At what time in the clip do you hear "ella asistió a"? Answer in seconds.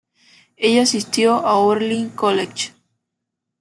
0.57-1.57